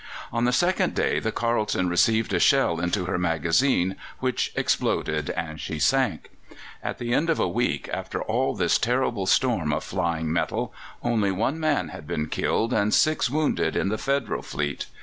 On 0.33 0.45
the 0.45 0.51
second 0.51 0.95
day 0.95 1.19
the 1.19 1.31
Carleton 1.31 1.87
received 1.87 2.33
a 2.33 2.39
shell 2.39 2.79
into 2.79 3.05
her 3.05 3.19
magazine, 3.19 3.97
which 4.19 4.51
exploded, 4.55 5.29
and 5.29 5.61
she 5.61 5.77
sank. 5.77 6.31
At 6.81 6.97
the 6.97 7.13
end 7.13 7.29
of 7.29 7.39
a 7.39 7.47
week, 7.47 7.87
after 7.93 8.19
all 8.19 8.55
this 8.55 8.79
terrible 8.79 9.27
storm 9.27 9.71
of 9.71 9.83
flying 9.83 10.33
metal, 10.33 10.73
only 11.03 11.29
one 11.31 11.59
man 11.59 11.89
had 11.89 12.07
been 12.07 12.29
killed 12.29 12.73
and 12.73 12.91
six 12.95 13.29
wounded 13.29 13.75
in 13.75 13.89
the 13.89 13.99
Federal 13.99 14.41
fleet. 14.41 14.87